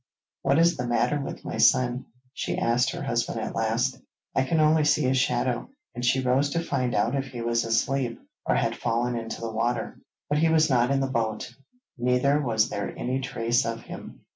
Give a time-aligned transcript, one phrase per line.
[0.41, 4.01] 'What is the matter with my son?' she asked her husband at last.
[4.33, 7.63] 'I can only see his shadow,' and she rose to find out if he was
[7.63, 9.99] asleep or had fallen into the water.
[10.27, 11.53] But he was not in the boat,
[11.99, 14.21] neither was there any trace of him.